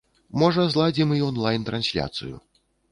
Можа, 0.43 0.63
зладзім 0.75 1.13
і 1.19 1.21
он-лайн 1.29 1.71
трансляцыю. 1.71 2.35